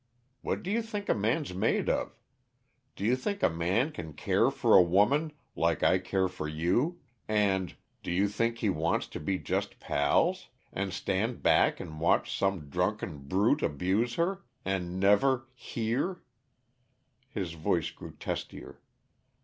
[0.41, 2.17] What do you think a man's made of?
[2.95, 6.99] Do you think a man can care for a woman, like I care for you,
[7.27, 10.47] and Do you think he wants to be just pals?
[10.73, 16.23] And stand back and watch some drunken brute abuse her and never Here!"
[17.29, 18.77] His voice grew testier.